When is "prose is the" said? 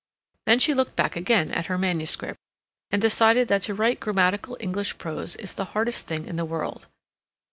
4.97-5.65